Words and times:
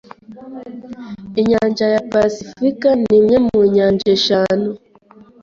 Inyanja 1.39 1.85
ya 1.93 2.01
pasifika 2.11 2.89
ni 3.01 3.13
imwe 3.19 3.37
mu 3.45 3.59
nyanja 3.73 4.07
eshanu. 4.17 4.69